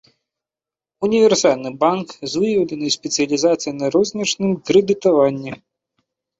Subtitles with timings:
[1.07, 5.51] Універсальны банк, з выяўленай спецыялізацыяй на рознічным крэдытаванні.